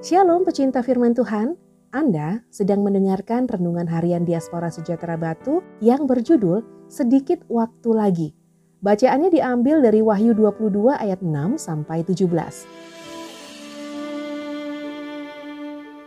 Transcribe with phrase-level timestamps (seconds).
[0.00, 1.60] Shalom pecinta firman Tuhan,
[1.92, 8.32] Anda sedang mendengarkan renungan harian Diaspora Sejahtera Batu yang berjudul Sedikit Waktu Lagi.
[8.80, 12.32] Bacaannya diambil dari Wahyu 22 ayat 6 sampai 17.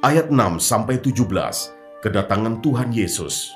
[0.00, 1.20] Ayat 6 sampai 17,
[2.00, 3.52] kedatangan Tuhan Yesus.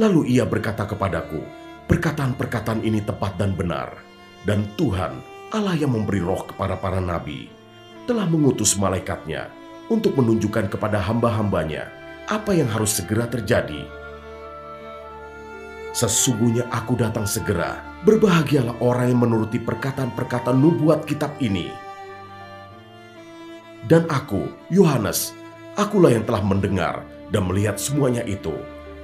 [0.00, 1.44] Lalu ia berkata kepadaku,
[1.92, 4.00] perkataan-perkataan ini tepat dan benar,
[4.48, 5.20] dan Tuhan
[5.52, 7.59] Allah yang memberi roh kepada para nabi,
[8.10, 9.46] telah mengutus malaikatnya
[9.86, 11.86] untuk menunjukkan kepada hamba-hambanya
[12.26, 13.86] apa yang harus segera terjadi.
[15.94, 21.70] Sesungguhnya aku datang segera, berbahagialah orang yang menuruti perkataan-perkataan nubuat kitab ini.
[23.86, 25.30] Dan aku, Yohanes,
[25.78, 28.54] akulah yang telah mendengar dan melihat semuanya itu.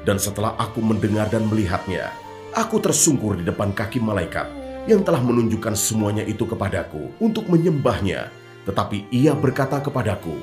[0.02, 2.10] Dan setelah aku mendengar dan melihatnya,
[2.54, 4.46] aku tersungkur di depan kaki malaikat
[4.86, 8.45] yang telah menunjukkan semuanya itu kepadaku untuk menyembahnya.
[8.66, 10.34] Tetapi ia berkata kepadaku,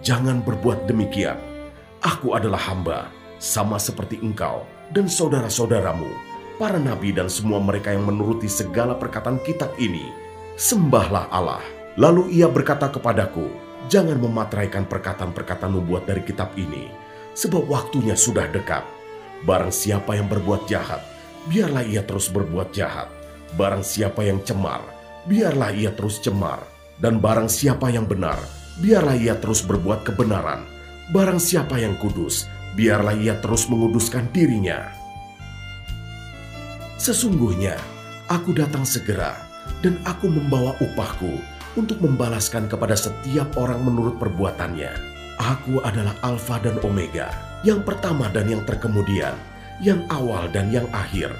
[0.00, 1.36] Jangan berbuat demikian.
[2.00, 4.64] Aku adalah hamba, sama seperti engkau
[4.96, 6.08] dan saudara-saudaramu,
[6.56, 10.08] para nabi dan semua mereka yang menuruti segala perkataan kitab ini.
[10.56, 11.60] Sembahlah Allah.
[12.00, 13.48] Lalu ia berkata kepadaku,
[13.92, 16.88] Jangan mematraikan perkataan-perkataan nubuat dari kitab ini,
[17.36, 18.86] sebab waktunya sudah dekat.
[19.44, 21.04] Barang siapa yang berbuat jahat,
[21.48, 23.08] biarlah ia terus berbuat jahat
[23.58, 24.78] Barang siapa yang cemar,
[25.26, 26.62] biarlah ia terus cemar.
[27.00, 28.36] Dan barang siapa yang benar,
[28.78, 30.64] biarlah ia terus berbuat kebenaran.
[31.10, 32.44] Barang siapa yang kudus,
[32.76, 34.92] biarlah ia terus menguduskan dirinya.
[37.00, 37.80] Sesungguhnya,
[38.28, 39.32] aku datang segera,
[39.80, 41.40] dan aku membawa upahku
[41.80, 44.92] untuk membalaskan kepada setiap orang menurut perbuatannya.
[45.40, 47.32] Aku adalah Alfa dan Omega,
[47.64, 49.32] yang pertama dan yang terkemudian,
[49.80, 51.32] yang awal dan yang akhir.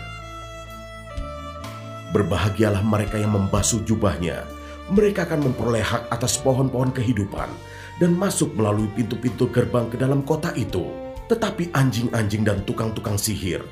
[2.16, 4.42] Berbahagialah mereka yang membasuh jubahnya.
[4.90, 7.46] Mereka akan memperoleh hak atas pohon-pohon kehidupan
[8.02, 10.82] dan masuk melalui pintu-pintu gerbang ke dalam kota itu.
[11.30, 13.62] Tetapi anjing-anjing dan tukang-tukang sihir,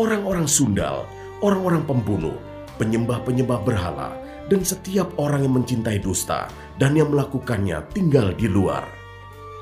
[0.00, 1.04] orang-orang sundal,
[1.44, 2.40] orang-orang pembunuh,
[2.80, 4.16] penyembah-penyembah berhala,
[4.48, 6.48] dan setiap orang yang mencintai dusta
[6.80, 8.88] dan yang melakukannya tinggal di luar.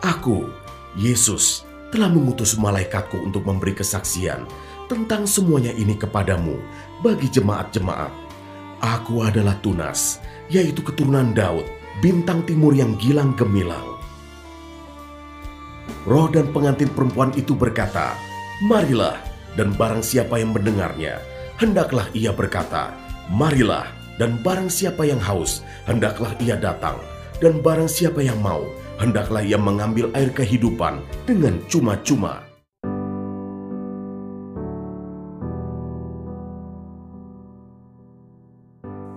[0.07, 0.47] Aku,
[0.95, 4.47] Yesus, telah mengutus malaikatku untuk memberi kesaksian
[4.87, 6.55] tentang semuanya ini kepadamu
[7.03, 8.20] bagi jemaat-jemaat.
[8.81, 11.69] Aku adalah Tunas, yaitu keturunan Daud,
[12.01, 14.01] bintang timur yang gilang gemilang.
[16.09, 18.17] Roh dan pengantin perempuan itu berkata,
[18.65, 19.21] Marilah,
[19.53, 21.21] dan barang siapa yang mendengarnya,
[21.61, 22.97] hendaklah ia berkata,
[23.29, 23.85] Marilah,
[24.17, 26.97] dan barang siapa yang haus, hendaklah ia datang,
[27.39, 28.65] dan barang siapa yang mau,
[28.97, 32.50] hendaklah ia mengambil air kehidupan dengan cuma-cuma.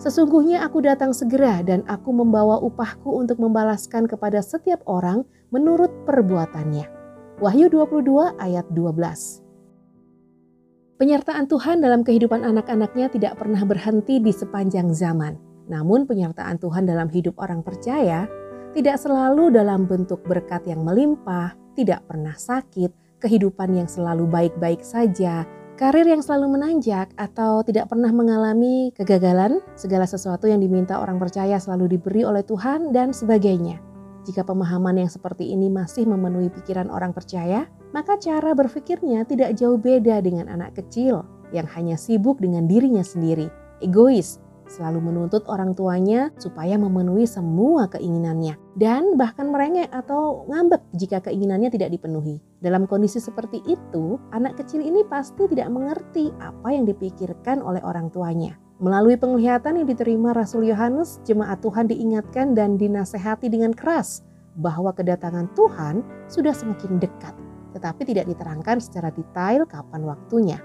[0.03, 6.91] Sesungguhnya aku datang segera dan aku membawa upahku untuk membalaskan kepada setiap orang menurut perbuatannya.
[7.39, 15.39] Wahyu 22 ayat 12 Penyertaan Tuhan dalam kehidupan anak-anaknya tidak pernah berhenti di sepanjang zaman.
[15.71, 18.27] Namun penyertaan Tuhan dalam hidup orang percaya
[18.75, 22.91] tidak selalu dalam bentuk berkat yang melimpah, tidak pernah sakit,
[23.23, 25.47] kehidupan yang selalu baik-baik saja,
[25.83, 31.59] karir yang selalu menanjak atau tidak pernah mengalami kegagalan, segala sesuatu yang diminta orang percaya
[31.59, 33.83] selalu diberi oleh Tuhan dan sebagainya.
[34.23, 39.75] Jika pemahaman yang seperti ini masih memenuhi pikiran orang percaya, maka cara berpikirnya tidak jauh
[39.75, 43.51] beda dengan anak kecil yang hanya sibuk dengan dirinya sendiri,
[43.83, 51.21] egois, selalu menuntut orang tuanya supaya memenuhi semua keinginannya dan bahkan merengek atau ngambek jika
[51.23, 52.41] keinginannya tidak dipenuhi.
[52.63, 58.07] Dalam kondisi seperti itu, anak kecil ini pasti tidak mengerti apa yang dipikirkan oleh orang
[58.09, 58.55] tuanya.
[58.83, 64.25] Melalui penglihatan yang diterima Rasul Yohanes, jemaat Tuhan diingatkan dan dinasehati dengan keras
[64.59, 67.31] bahwa kedatangan Tuhan sudah semakin dekat,
[67.77, 70.59] tetapi tidak diterangkan secara detail kapan waktunya.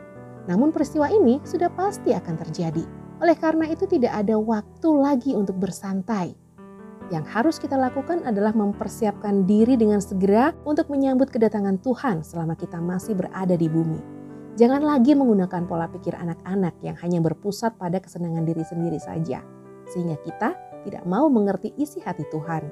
[0.48, 3.07] Namun peristiwa ini sudah pasti akan terjadi.
[3.18, 6.38] Oleh karena itu tidak ada waktu lagi untuk bersantai.
[7.08, 12.78] Yang harus kita lakukan adalah mempersiapkan diri dengan segera untuk menyambut kedatangan Tuhan selama kita
[12.78, 13.98] masih berada di bumi.
[14.54, 19.42] Jangan lagi menggunakan pola pikir anak-anak yang hanya berpusat pada kesenangan diri sendiri saja,
[19.90, 20.54] sehingga kita
[20.86, 22.66] tidak mau mengerti isi hati Tuhan.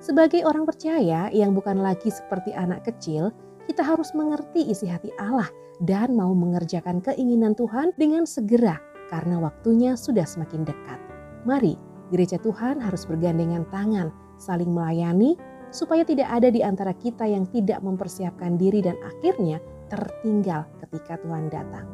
[0.00, 3.32] Sebagai orang percaya yang bukan lagi seperti anak kecil,
[3.68, 5.48] kita harus mengerti isi hati Allah
[5.82, 11.00] dan mau mengerjakan keinginan Tuhan dengan segera karena waktunya sudah semakin dekat.
[11.44, 11.76] Mari,
[12.08, 15.36] gereja Tuhan harus bergandengan tangan, saling melayani,
[15.74, 19.58] supaya tidak ada di antara kita yang tidak mempersiapkan diri dan akhirnya
[19.90, 21.86] tertinggal ketika Tuhan datang.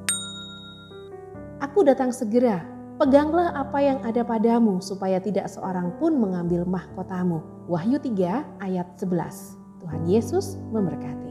[1.61, 7.41] Aku datang segera Peganglah apa yang ada padamu supaya tidak seorang pun mengambil mahkotamu.
[7.65, 9.57] Wahyu 3 ayat 11.
[9.81, 11.30] Tuhan Yesus memberkati.